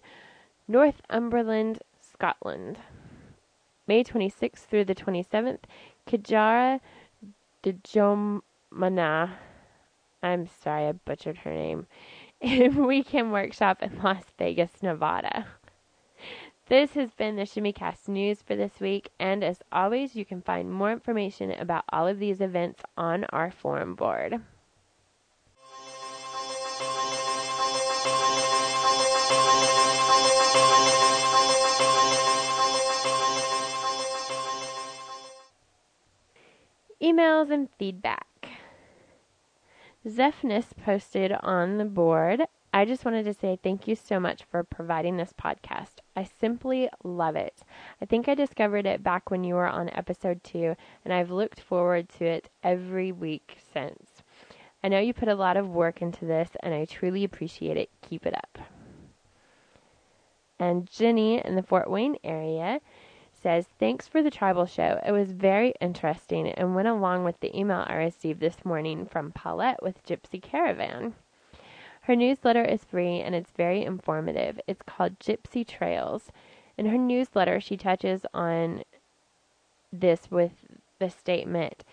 [0.67, 2.79] Northumberland, Scotland.
[3.85, 5.59] May 26th through the 27th,
[6.07, 6.79] Kijara
[7.63, 9.29] Djomana.
[10.23, 11.85] I'm sorry, I butchered her name.
[12.41, 15.45] In weekend Workshop in Las Vegas, Nevada.
[16.73, 20.73] This has been the ShimmyCast news for this week, and as always, you can find
[20.73, 24.41] more information about all of these events on our forum board.
[36.99, 38.25] Emails and feedback.
[40.07, 42.41] Zephnis posted on the board.
[42.75, 45.99] I just wanted to say thank you so much for providing this podcast.
[46.15, 47.61] I simply love it.
[48.01, 51.59] I think I discovered it back when you were on episode two, and I've looked
[51.59, 54.23] forward to it every week since.
[54.83, 57.91] I know you put a lot of work into this, and I truly appreciate it.
[58.01, 58.57] Keep it up.
[60.57, 62.81] And Jenny in the Fort Wayne area
[63.39, 64.99] says, Thanks for the tribal show.
[65.05, 69.31] It was very interesting and went along with the email I received this morning from
[69.31, 71.13] Paulette with Gypsy Caravan.
[72.03, 74.59] Her newsletter is free and it's very informative.
[74.67, 76.31] It's called Gypsy Trails.
[76.77, 78.83] In her newsletter, she touches on
[79.91, 80.51] this with
[80.99, 81.83] the statement,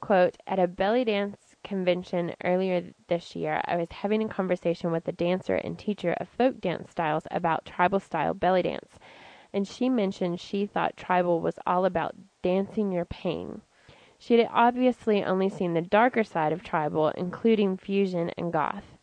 [0.00, 5.08] quote, At a belly dance convention earlier this year, I was having a conversation with
[5.08, 8.98] a dancer and teacher of folk dance styles about tribal style belly dance
[9.52, 13.62] and she mentioned she thought tribal was all about dancing your pain.
[14.18, 18.95] She had obviously only seen the darker side of tribal, including fusion and goth.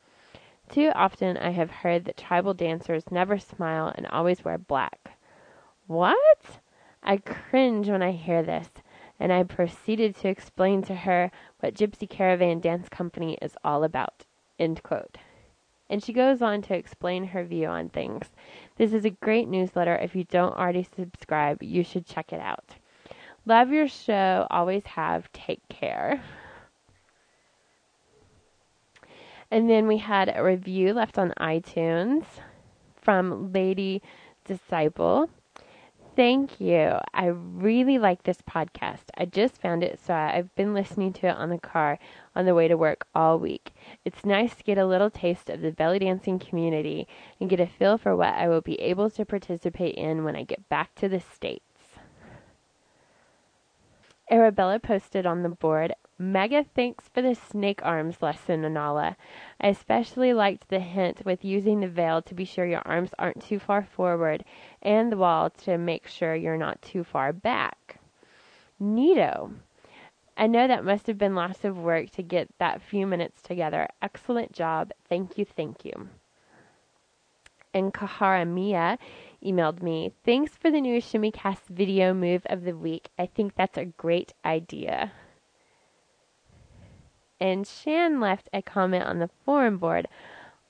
[0.74, 5.20] Too often I have heard that tribal dancers never smile and always wear black.
[5.86, 6.58] What?
[7.04, 8.70] I cringe when I hear this,
[9.20, 14.26] and I proceeded to explain to her what Gypsy Caravan Dance Company is all about.
[14.58, 14.82] And
[16.00, 18.32] she goes on to explain her view on things.
[18.78, 19.96] This is a great newsletter.
[19.98, 22.78] If you don't already subscribe, you should check it out.
[23.46, 24.48] Love your show.
[24.50, 25.32] Always have.
[25.34, 26.24] Take care.
[29.54, 32.26] And then we had a review left on iTunes
[33.00, 34.02] from Lady
[34.46, 35.30] Disciple.
[36.16, 36.98] Thank you.
[37.14, 39.04] I really like this podcast.
[39.16, 42.00] I just found it, so I've been listening to it on the car
[42.36, 43.76] on the way to work all week.
[44.04, 47.08] It's nice to get a little taste of the belly dancing community
[47.40, 50.46] and get a feel for what I will be able to participate in when I
[50.46, 51.62] get back to the States.
[54.32, 59.16] Arabella posted on the board, Mega thanks for the snake arms lesson, Anala.
[59.60, 63.42] I especially liked the hint with using the veil to be sure your arms aren't
[63.42, 64.46] too far forward
[64.82, 68.00] and the wall to make sure you're not too far back.
[68.80, 69.56] Neato.
[70.38, 73.88] I know that must have been lots of work to get that few minutes together.
[74.00, 74.92] Excellent job.
[75.10, 76.10] Thank you, thank you.
[77.74, 79.00] And Kahara Mia
[79.44, 83.10] emailed me, Thanks for the new ShimmyCast video move of the week.
[83.18, 85.12] I think that's a great idea.
[87.44, 90.08] And Shan left a comment on the forum board.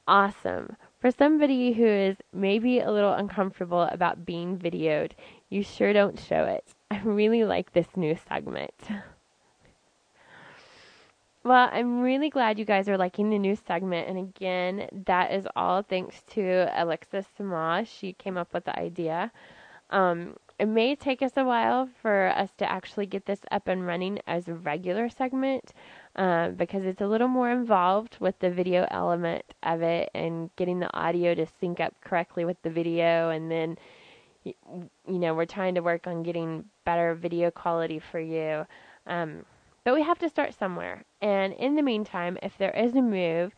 [0.08, 0.76] Awesome.
[1.00, 5.12] For somebody who is maybe a little uncomfortable about being videoed,
[5.52, 6.66] you sure don't show it.
[6.90, 8.74] I really like this new segment.
[11.46, 14.08] Well, I'm really glad you guys are liking the new segment.
[14.08, 17.84] And again, that is all thanks to Alexis Sama.
[17.86, 19.30] She came up with the idea.
[19.90, 23.86] Um, it may take us a while for us to actually get this up and
[23.86, 25.74] running as a regular segment
[26.16, 30.80] uh, because it's a little more involved with the video element of it and getting
[30.80, 33.30] the audio to sync up correctly with the video.
[33.30, 33.78] And then,
[34.44, 34.56] you
[35.08, 38.66] know, we're trying to work on getting better video quality for you.
[39.08, 39.46] Um,
[39.84, 41.04] but we have to start somewhere.
[41.22, 43.54] And in the meantime, if there is a move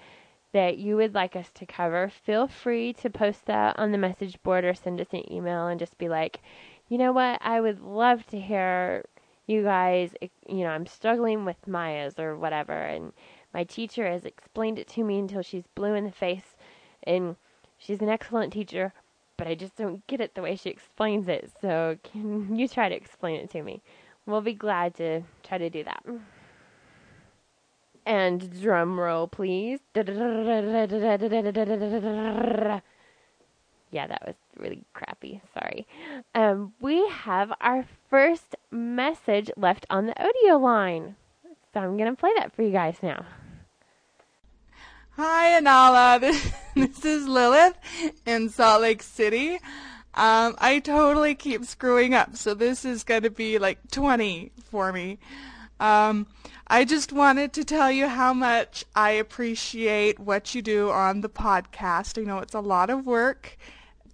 [0.54, 4.42] that you would like us to cover, feel free to post that on the message
[4.42, 6.40] board or send us an email and just be like,
[6.88, 9.04] you know what, I would love to hear
[9.48, 10.14] you guys,
[10.48, 13.14] you know, I'm struggling with Maya's or whatever, and
[13.54, 16.56] my teacher has explained it to me until she's blue in the face,
[17.04, 17.36] and
[17.78, 18.94] she's an excellent teacher,
[19.38, 21.52] but I just don't get it the way she explains it.
[21.62, 23.82] So, can you try to explain it to me?
[24.26, 26.04] We'll be glad to try to do that.
[28.08, 29.80] And drum roll, please.
[33.92, 35.42] Yeah, that was really crappy.
[35.54, 35.88] Sorry.
[36.34, 41.16] Um, we have our first message left on the audio line.
[41.74, 43.26] So I'm going to play that for you guys now.
[45.18, 46.20] Hi, Anala.
[46.76, 47.78] This, is Lilith
[48.26, 49.54] in Salt Lake City.
[50.14, 54.92] Um, I totally keep screwing up, so this is going to be like 20 for
[54.92, 55.20] me.
[55.80, 56.28] Um,
[56.68, 61.30] I just wanted to tell you how much I appreciate what you do on the
[61.30, 62.22] podcast.
[62.22, 63.58] I know it's a lot of work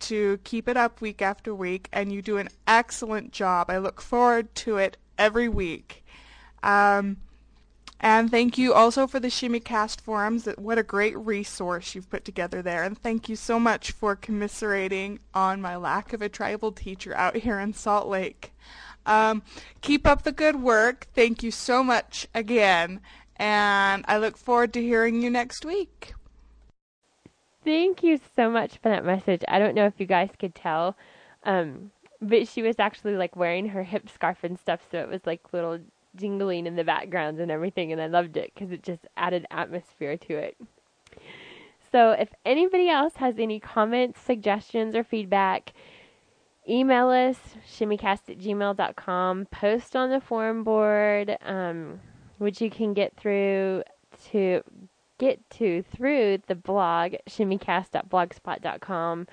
[0.02, 3.70] to keep it up week after week, and you do an excellent job.
[3.70, 6.04] I look forward to it every week.
[6.64, 7.18] Um,
[8.04, 10.48] and thank you also for the ShimmyCast forums.
[10.58, 12.84] What a great resource you've put together there.
[12.84, 17.36] And thank you so much for commiserating on my lack of a tribal teacher out
[17.36, 18.54] here in Salt Lake.
[19.06, 19.44] Um,
[19.82, 21.08] keep up the good work.
[21.14, 23.02] Thank you so much again.
[23.36, 26.14] And I look forward to hearing you next week.
[27.64, 29.44] Thank you so much for that message.
[29.48, 30.98] I don't know if you guys could tell,
[31.44, 35.22] um, but she was actually like wearing her hip scarf and stuff, so it was
[35.26, 35.80] like little
[36.16, 40.18] jingling in the background and everything, and I loved it because it just added atmosphere
[40.18, 40.58] to it.
[41.92, 45.74] So, if anybody else has any comments, suggestions, or feedback,
[46.68, 47.38] email us
[47.70, 52.00] shimmycast at gmail.com, post on the forum board, um,
[52.38, 53.84] which you can get through
[54.32, 54.64] to
[55.22, 59.28] get to through the blog shimmycast.blogspot.com.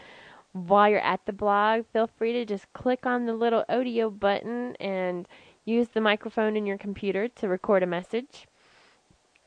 [0.53, 4.77] While you're at the blog, feel free to just click on the little audio button
[4.81, 5.27] and
[5.69, 8.49] Use the microphone in your computer to record a message.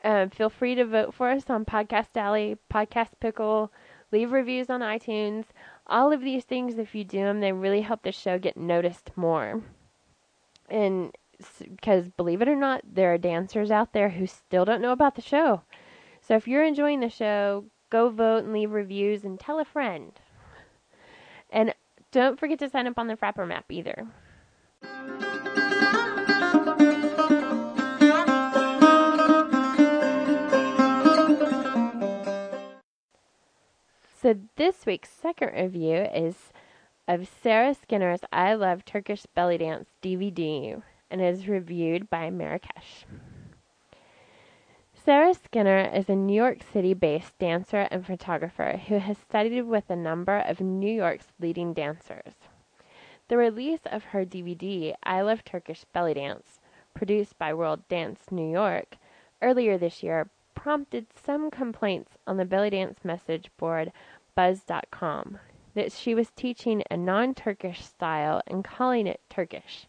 [0.04, 3.72] Uh, feel free to vote for us on Podcast Alley, Podcast Pickle,
[4.12, 5.46] leave reviews on iTunes.
[5.88, 9.10] All of these things, if you do them, they really help the show get noticed
[9.16, 9.64] more.
[10.70, 11.12] And
[11.60, 15.16] because believe it or not, there are dancers out there who still don't know about
[15.16, 15.64] the show.
[16.22, 20.12] So if you're enjoying the show, go vote and leave reviews and tell a friend.
[21.50, 21.74] And
[22.12, 24.08] don't forget to sign up on the Frapper map either.
[34.22, 36.36] So this week's second review is
[37.08, 43.06] of Sarah Skinner's I Love Turkish Belly Dance DVD and is reviewed by Marrakesh.
[45.04, 49.90] Sarah Skinner is a New York City based dancer and photographer who has studied with
[49.90, 52.36] a number of New York's leading dancers.
[53.28, 56.60] The release of her DVD, I Love Turkish Belly Dance,
[56.94, 58.98] produced by World Dance New York,
[59.42, 63.92] earlier this year prompted some complaints on the belly dance message board
[64.38, 65.40] bhuz.com.
[65.74, 69.88] that she was teaching a non Turkish style and calling it Turkish.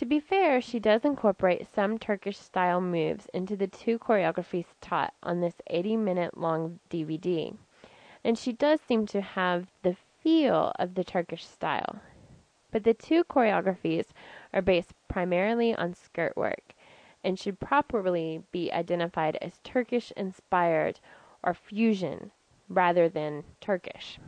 [0.00, 5.12] To be fair, she does incorporate some Turkish style moves into the two choreographies taught
[5.22, 7.54] on this 80 minute long DVD,
[8.24, 12.00] and she does seem to have the feel of the Turkish style.
[12.70, 14.06] But the two choreographies
[14.54, 16.72] are based primarily on skirt work
[17.22, 20.98] and should properly be identified as Turkish inspired
[21.42, 22.30] or fusion
[22.70, 24.18] rather than Turkish.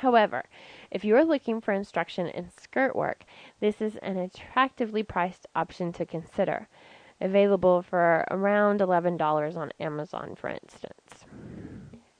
[0.00, 0.44] However,
[0.90, 3.24] if you are looking for instruction in skirt work,
[3.60, 6.68] this is an attractively priced option to consider,
[7.18, 11.24] available for around $11 on Amazon, for instance.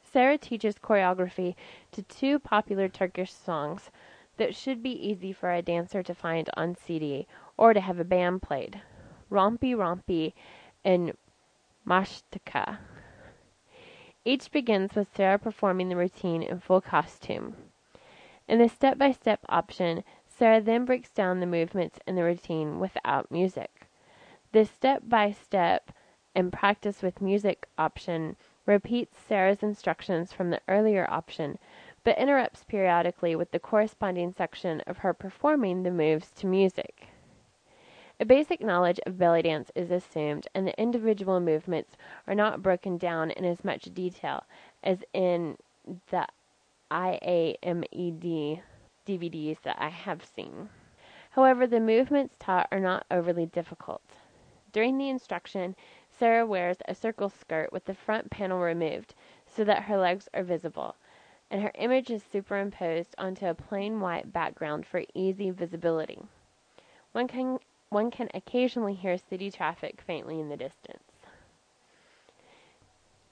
[0.02, 1.54] Sarah teaches choreography
[1.92, 3.90] to two popular Turkish songs
[4.38, 7.26] that should be easy for a dancer to find on CD
[7.58, 8.80] or to have a band played
[9.30, 10.32] Rampi Rampi
[10.82, 11.12] and
[11.86, 12.78] Mashtika.
[14.24, 17.54] Each begins with Sarah performing the routine in full costume.
[18.48, 22.78] In the step by step option, Sarah then breaks down the movements in the routine
[22.78, 23.88] without music.
[24.52, 25.90] The step by step
[26.34, 28.36] and practice with music option
[28.66, 31.58] repeats Sarah's instructions from the earlier option,
[32.04, 37.08] but interrupts periodically with the corresponding section of her performing the moves to music.
[38.20, 42.96] A basic knowledge of belly dance is assumed, and the individual movements are not broken
[42.96, 44.44] down in as much detail
[44.82, 45.58] as in
[46.10, 46.26] the
[46.90, 48.62] IAMED
[49.06, 50.68] DVDs that I have seen.
[51.30, 54.02] However, the movements taught are not overly difficult.
[54.72, 55.76] During the instruction,
[56.10, 59.14] Sarah wears a circle skirt with the front panel removed
[59.46, 60.96] so that her legs are visible,
[61.50, 66.22] and her image is superimposed onto a plain white background for easy visibility.
[67.12, 67.58] One can
[67.88, 71.05] one can occasionally hear city traffic faintly in the distance.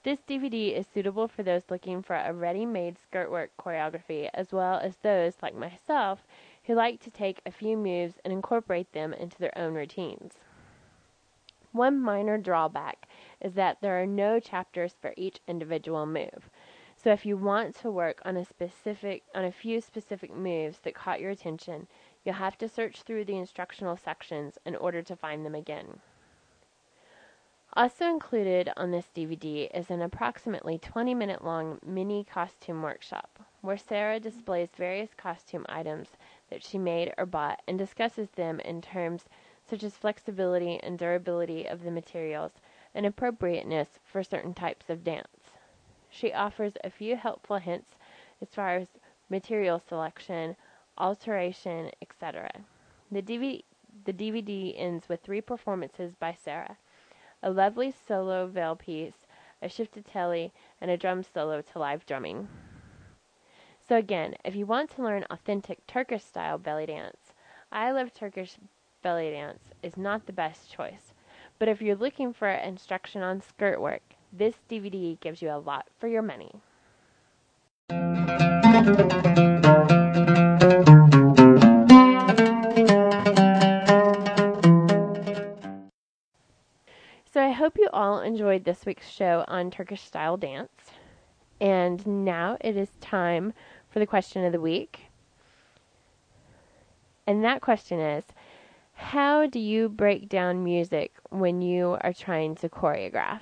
[0.05, 4.77] This DVD is suitable for those looking for a ready-made skirt work choreography as well
[4.77, 6.27] as those, like myself,
[6.65, 10.35] who like to take a few moves and incorporate them into their own routines.
[11.71, 13.07] One minor drawback
[13.41, 16.51] is that there are no chapters for each individual move.
[16.95, 20.93] So if you want to work on a specific on a few specific moves that
[20.93, 21.87] caught your attention,
[22.25, 25.99] You'll have to search through the instructional sections in order to find them again.
[27.77, 33.75] Also included on this DVD is an approximately 20 minute long mini costume workshop where
[33.75, 36.07] Sarah displays various costume items
[36.49, 39.25] that she made or bought and discusses them in terms
[39.69, 42.53] such as flexibility and durability of the materials
[42.93, 45.51] and appropriateness for certain types of dance.
[46.09, 47.95] She offers a few helpful hints
[48.41, 48.87] as far as
[49.29, 50.55] material selection,
[50.97, 52.51] alteration, etc.
[53.11, 53.63] The DVD,
[54.05, 56.77] the DVD ends with three performances by Sarah
[57.45, 59.27] a lovely solo veil piece,
[59.61, 62.47] a ciftetelli, and a drum solo to live drumming.
[63.87, 67.33] So, again, if you want to learn authentic Turkish style belly dance,
[67.71, 68.55] I Love Turkish
[69.03, 71.13] Belly Dance is not the best choice.
[71.59, 74.01] But if you're looking for instruction on skirt work,
[74.33, 76.51] this DVD gives you a lot for your money.
[88.05, 90.91] All enjoyed this week's show on Turkish style dance.
[91.59, 93.51] And now it is time
[93.89, 95.05] for the question of the week.
[97.25, 98.23] And that question is
[98.93, 103.41] How do you break down music when you are trying to choreograph?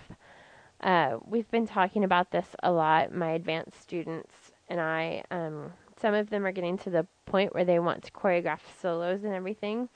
[0.80, 5.24] Uh, we've been talking about this a lot, my advanced students and I.
[5.30, 9.26] Um, some of them are getting to the point where they want to choreograph solos
[9.26, 9.90] and everything.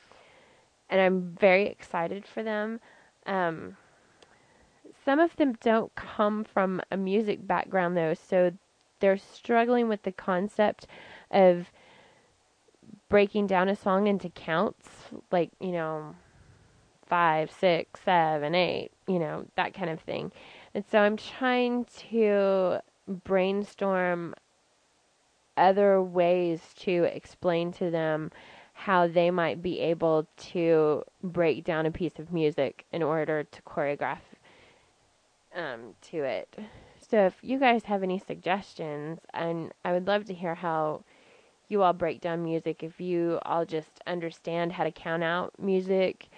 [0.89, 2.81] And I'm very excited for them.
[3.25, 3.77] Um,
[5.07, 8.51] some of them don't come from a music background though, so
[8.99, 10.85] they're struggling with the concept
[11.31, 11.71] of
[13.07, 14.89] breaking down a song into counts,
[15.31, 16.13] like, you know,
[17.05, 20.29] five, six, seven, eight, you know, that kind of thing.
[20.73, 24.35] And so I'm trying to brainstorm
[25.55, 28.29] other ways to explain to them
[28.73, 33.61] how they might be able to break down a piece of music in order to
[33.61, 34.19] choreograph
[35.57, 36.55] um, to it.
[37.09, 41.03] So if you guys have any suggestions, and I would love to hear how
[41.67, 42.83] you all break down music.
[42.83, 46.29] If you all just understand how to count out music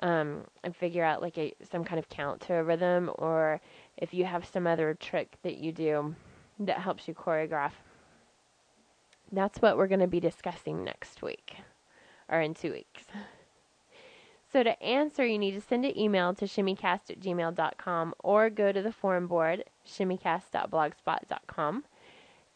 [0.00, 3.60] um, and figure out like a some kind of count to a rhythm, or
[3.96, 6.14] if you have some other trick that you do
[6.60, 7.72] that helps you choreograph.
[9.32, 11.56] That's what we're going to be discussing next week,
[12.28, 13.04] or in two weeks.
[14.56, 18.72] So to answer, you need to send an email to shimmycast at gmail.com or go
[18.72, 21.84] to the forum board, shimmycast.blogspot.com.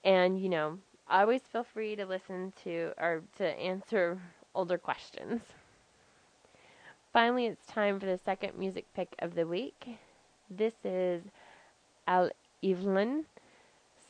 [0.02, 0.78] And, you know,
[1.10, 4.18] always feel free to listen to or to answer
[4.54, 5.42] older questions.
[7.12, 9.98] Finally, it's time for the second music pick of the week.
[10.48, 11.24] This is
[12.06, 12.30] Al
[12.64, 13.24] Ivlin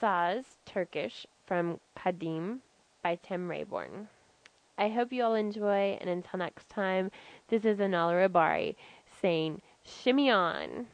[0.00, 2.58] Saz Turkish from Qadim
[3.02, 4.06] by Tim Rayborn.
[4.80, 7.10] I hope you all enjoy, and until next time,
[7.48, 8.76] this is Anala Rabari
[9.20, 10.86] saying, Shimmy on!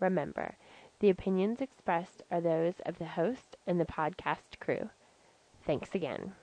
[0.00, 0.56] Remember,
[1.00, 4.88] the opinions expressed are those of the host and the podcast crew.
[5.66, 6.34] Thanks again.